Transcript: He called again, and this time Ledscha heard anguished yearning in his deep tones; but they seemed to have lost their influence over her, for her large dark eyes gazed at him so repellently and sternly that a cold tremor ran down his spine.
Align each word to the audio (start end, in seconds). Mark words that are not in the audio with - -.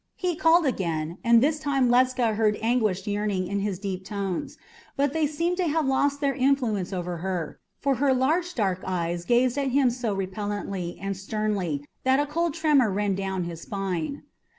He 0.15 0.35
called 0.35 0.65
again, 0.65 1.19
and 1.23 1.43
this 1.43 1.59
time 1.59 1.87
Ledscha 1.87 2.33
heard 2.33 2.57
anguished 2.59 3.05
yearning 3.05 3.45
in 3.45 3.59
his 3.59 3.77
deep 3.77 4.03
tones; 4.03 4.57
but 4.97 5.13
they 5.13 5.27
seemed 5.27 5.57
to 5.57 5.67
have 5.67 5.85
lost 5.85 6.21
their 6.21 6.33
influence 6.33 6.91
over 6.91 7.17
her, 7.17 7.59
for 7.79 7.97
her 7.97 8.11
large 8.11 8.55
dark 8.55 8.81
eyes 8.83 9.25
gazed 9.25 9.59
at 9.59 9.69
him 9.69 9.91
so 9.91 10.15
repellently 10.15 10.97
and 10.99 11.15
sternly 11.15 11.85
that 12.03 12.19
a 12.19 12.25
cold 12.25 12.55
tremor 12.55 12.89
ran 12.89 13.13
down 13.13 13.43
his 13.43 13.61
spine. 13.61 14.23